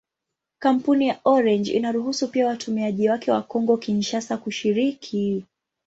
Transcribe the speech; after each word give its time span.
Kampuni 0.59 1.07
ya 1.07 1.19
Orange 1.23 1.71
inaruhusu 1.71 2.27
pia 2.27 2.47
watumiaji 2.47 3.09
wake 3.09 3.31
wa 3.31 3.41
Kongo-Kinshasa 3.41 4.37
kushiriki. 4.37 5.45